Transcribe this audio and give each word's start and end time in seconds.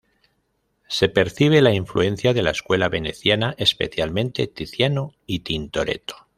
Se 0.87 1.09
percibe 1.09 1.61
la 1.61 1.73
influencia 1.75 2.33
de 2.33 2.41
la 2.41 2.49
escuela 2.49 2.89
veneciana, 2.89 3.53
especialmente 3.59 4.47
Tiziano 4.47 5.13
y 5.27 5.41
Tintoretto. 5.41 6.15